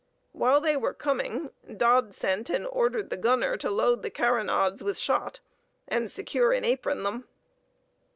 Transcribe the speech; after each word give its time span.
While 0.31 0.61
they 0.61 0.75
were 0.75 0.95
coming, 0.95 1.51
Dodd 1.77 2.11
sent 2.15 2.49
and 2.49 2.65
ordered 2.65 3.11
the 3.11 3.17
gunner 3.17 3.55
to 3.57 3.69
load 3.69 4.01
the 4.01 4.09
carronades 4.09 4.81
with 4.81 4.97
shot, 4.97 5.41
and 5.87 6.09
secure 6.11 6.51
and 6.51 6.65
apron 6.65 7.03
them.... 7.03 7.25